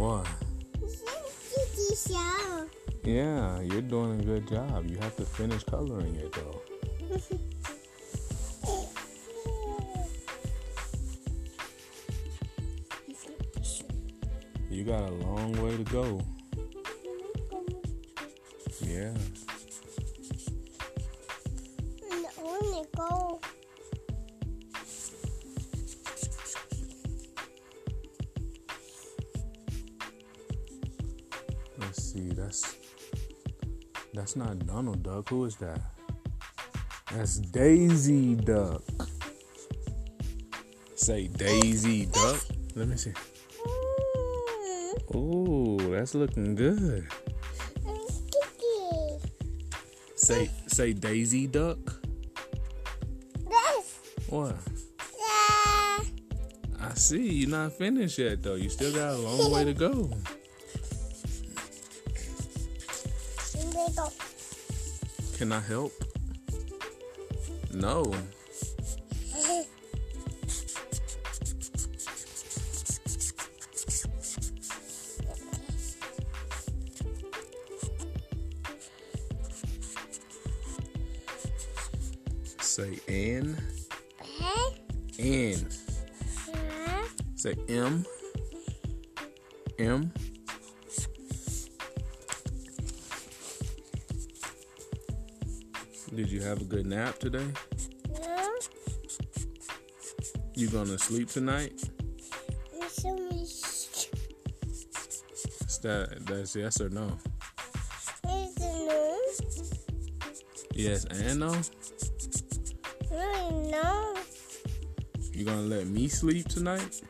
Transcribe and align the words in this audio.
What? 0.00 0.26
Yeah, 3.02 3.60
you're 3.60 3.82
doing 3.82 4.20
a 4.20 4.22
good 4.22 4.46
job. 4.46 4.86
You 4.88 4.96
have 4.98 5.16
to 5.16 5.24
finish 5.24 5.64
coloring 5.64 6.14
it 6.16 6.32
though. 6.32 6.62
You 14.70 14.84
got 14.84 15.02
a 15.02 15.12
long 15.12 15.52
way 15.60 15.76
to 15.76 15.84
go. 15.84 16.22
Yeah. 18.80 19.12
go. 22.96 23.40
Let's. 32.28 32.62
That's 32.62 32.76
that's 34.12 34.36
not 34.36 34.66
Donald 34.66 35.02
Duck. 35.02 35.28
Who 35.30 35.44
is 35.44 35.56
that? 35.56 35.80
That's 37.12 37.38
Daisy 37.38 38.34
Duck. 38.34 38.82
Say 40.94 41.28
Daisy 41.28 42.06
Duck. 42.06 42.40
Let 42.74 42.88
me 42.88 42.96
see. 42.96 43.12
Ooh, 45.14 45.78
that's 45.90 46.14
looking 46.14 46.54
good. 46.54 47.06
Say 50.16 50.50
say 50.66 50.92
Daisy 50.92 51.46
Duck. 51.46 51.78
What? 54.28 54.54
Yeah. 55.18 56.04
I 56.80 56.94
see 56.94 57.32
you're 57.32 57.50
not 57.50 57.72
finished 57.72 58.18
yet 58.18 58.42
though. 58.42 58.54
You 58.54 58.68
still 58.70 58.92
got 58.92 59.14
a 59.14 59.18
long 59.18 59.50
way 59.50 59.64
to 59.64 59.74
go. 59.74 60.10
Can 65.40 65.52
I 65.52 65.60
help? 65.60 65.92
No. 67.72 68.12
Say 82.60 82.98
N. 83.08 83.56
N. 85.18 85.68
Say 87.36 87.54
M. 87.70 88.04
M. 89.78 90.12
Did 96.14 96.28
you 96.28 96.40
have 96.42 96.60
a 96.60 96.64
good 96.64 96.86
nap 96.86 97.18
today? 97.20 97.46
No. 98.20 98.56
You 100.54 100.68
gonna 100.68 100.98
sleep 100.98 101.28
tonight? 101.28 101.80
So. 102.88 103.16
Is 103.30 104.18
that 105.82 106.26
that's 106.26 106.56
yes 106.56 106.80
or 106.80 106.88
no? 106.88 107.16
It's 108.24 108.58
no. 108.58 109.20
Yes 110.74 111.04
and 111.04 111.38
no. 111.38 111.54
No, 113.12 113.70
no. 113.70 114.16
You 115.32 115.44
gonna 115.44 115.62
let 115.62 115.86
me 115.86 116.08
sleep 116.08 116.48
tonight? 116.48 117.02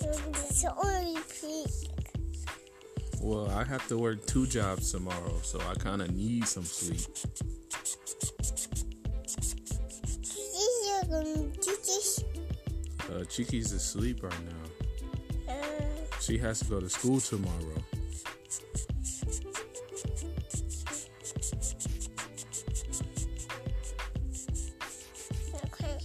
It's 0.00 0.64
only. 0.64 1.18
Well, 3.24 3.48
I 3.50 3.64
have 3.64 3.88
to 3.88 3.96
work 3.96 4.26
two 4.26 4.46
jobs 4.46 4.92
tomorrow, 4.92 5.40
so 5.42 5.58
I 5.70 5.72
kind 5.74 6.02
of 6.02 6.14
need 6.14 6.46
some 6.46 6.62
sleep. 6.64 7.00
This 7.14 7.38
is 10.36 11.08
going 11.08 11.24
to 11.24 11.60
do 11.60 11.70
this. 11.86 12.22
Uh, 13.10 13.24
Chiki's 13.24 13.72
asleep 13.72 14.22
right 14.22 14.44
now. 14.44 15.54
Uh, 15.54 15.54
She 16.20 16.36
has 16.36 16.58
to 16.58 16.64
go 16.66 16.80
to 16.80 16.88
school 16.90 17.18
tomorrow. 17.18 17.82
okay. 25.64 25.98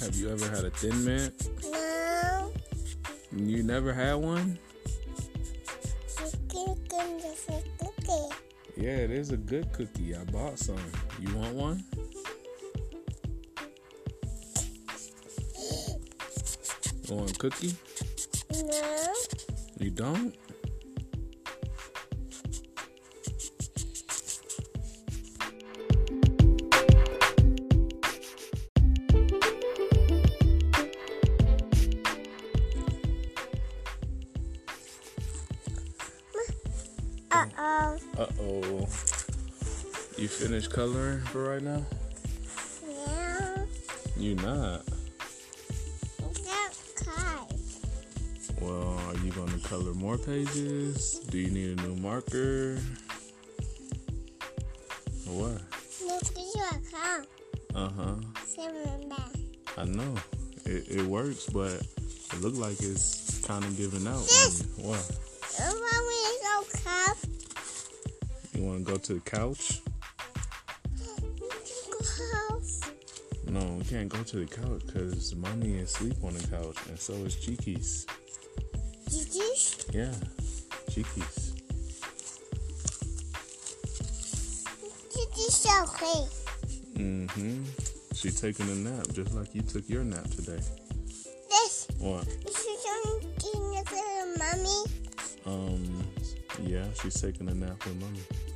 Have 0.00 0.16
you 0.16 0.30
ever 0.30 0.48
had 0.48 0.64
a 0.64 0.70
thin 0.70 1.04
mint? 1.04 1.48
Now, 1.70 2.50
You 3.32 3.62
never 3.62 3.92
had 3.92 4.14
one? 4.14 4.58
Yeah, 8.80 8.96
it 8.96 9.10
is 9.10 9.30
a 9.30 9.36
good 9.36 9.70
cookie. 9.74 10.16
I 10.16 10.24
bought 10.24 10.58
some. 10.58 10.78
You 11.20 11.36
want 11.36 11.54
one? 11.54 11.84
You 17.06 17.14
want 17.14 17.30
a 17.30 17.34
cookie? 17.34 17.74
No. 18.54 19.14
You 19.78 19.90
don't? 19.90 20.34
You 40.16 40.28
finished 40.28 40.70
coloring 40.70 41.20
for 41.20 41.50
right 41.50 41.62
now? 41.62 41.84
Yeah. 42.88 43.64
You 44.16 44.34
not. 44.36 44.82
Well, 48.60 49.00
are 49.08 49.16
you 49.24 49.30
going 49.32 49.48
to 49.48 49.68
color 49.68 49.94
more 49.94 50.18
pages? 50.18 51.20
Do 51.30 51.38
you 51.38 51.50
need 51.50 51.78
a 51.78 51.82
new 51.82 51.96
marker? 51.96 52.78
Or 55.26 55.32
what? 55.32 55.62
Look 56.04 56.22
at 56.22 56.36
your 56.54 56.68
account. 56.68 57.28
Uh 57.74 57.88
huh. 57.88 58.16
I 59.78 59.84
know. 59.84 60.14
It, 60.66 60.88
it 60.90 61.06
works, 61.06 61.46
but 61.46 61.72
it 61.72 62.40
look 62.42 62.56
like 62.56 62.80
it's 62.82 63.40
kind 63.46 63.64
of 63.64 63.76
giving 63.78 64.06
out. 64.06 64.28
What? 64.76 65.10
Mommy 65.58 66.20
is 66.28 66.42
no 66.44 66.62
cup. 66.84 67.16
You 68.60 68.66
want 68.66 68.86
to 68.86 68.92
go 68.92 68.98
to 68.98 69.14
the 69.14 69.20
couch? 69.20 69.80
No, 73.48 73.76
we 73.78 73.84
can't 73.84 74.10
go 74.10 74.22
to 74.22 74.36
the 74.36 74.44
couch 74.44 74.82
because 74.84 75.34
mommy 75.34 75.78
is 75.78 75.94
asleep 75.94 76.16
on 76.22 76.34
the 76.34 76.46
couch, 76.46 76.76
and 76.90 76.98
so 77.00 77.14
is. 77.14 78.06
Did 79.08 79.34
you? 79.34 79.56
Yeah, 79.94 80.12
you 85.38 85.48
so 85.48 85.84
clean? 85.86 86.28
Mm-hmm. 86.96 87.64
She's 88.14 88.38
taking 88.38 88.68
a 88.68 88.74
nap 88.74 89.06
just 89.14 89.34
like 89.34 89.54
you 89.54 89.62
took 89.62 89.88
your 89.88 90.04
nap 90.04 90.24
today. 90.24 90.60
This. 91.48 91.88
What? 91.98 92.28
Is 92.28 92.66
something 92.84 93.32
to 93.38 93.58
little 93.58 94.34
mommy. 94.36 94.84
Um, 95.46 96.04
yeah, 96.62 96.84
she's 97.00 97.18
taking 97.18 97.48
a 97.48 97.54
nap 97.54 97.82
with 97.86 97.98
mommy. 97.98 98.49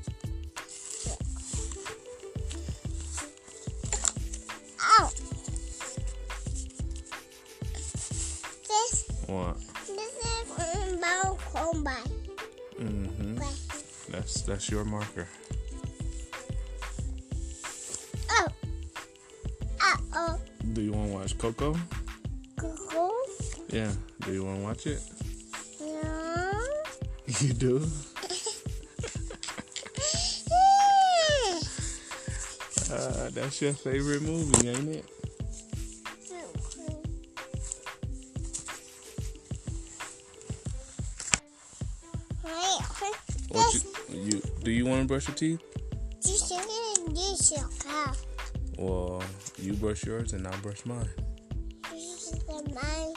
What? 9.34 9.56
This 9.88 10.14
is 10.22 10.50
about. 11.50 12.08
Mm-hmm. 12.78 13.38
That's 14.12 14.42
that's 14.42 14.70
your 14.70 14.84
marker. 14.84 15.26
Oh. 18.30 18.46
Uh-oh. 19.82 20.40
Do 20.72 20.82
you 20.82 20.92
want 20.92 21.10
to 21.10 21.14
watch 21.16 21.36
Coco? 21.36 21.74
Cuckoo. 22.56 23.10
Yeah. 23.70 23.90
Do 24.20 24.32
you 24.32 24.44
want 24.44 24.58
to 24.58 24.64
watch 24.64 24.86
it? 24.86 25.02
No. 25.80 26.60
You 27.40 27.52
do. 27.54 27.86
Uh, 32.92 33.28
that's 33.30 33.60
your 33.60 33.72
favorite 33.72 34.22
movie, 34.22 34.68
ain't 34.68 34.88
it? 34.88 35.13
What 42.44 43.74
you, 43.74 43.80
you 44.10 44.42
do 44.62 44.70
you 44.70 44.84
want 44.84 45.02
to 45.02 45.08
brush 45.08 45.28
your 45.28 45.34
teeth? 45.36 45.62
Just 46.22 46.50
gonna 46.50 47.10
use 47.10 47.52
your 47.52 47.68
car. 47.78 48.14
Well, 48.78 49.22
you 49.58 49.72
brush 49.74 50.04
yours 50.04 50.32
and 50.32 50.46
I'll 50.46 50.60
brush 50.60 50.84
mine. 50.84 51.08
This 51.90 52.32
is 52.32 52.44
the 52.44 52.62
mine. 52.74 53.14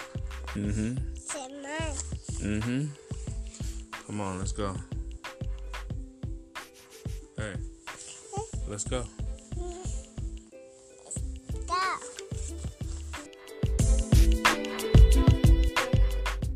Mm-hmm. 0.54 0.98
Mm-hmm. 2.48 2.86
Come 4.06 4.22
on, 4.22 4.40
let's 4.40 4.52
go. 4.52 4.76
Hey, 7.38 7.54
let's 8.68 8.84
go. 8.86 9.04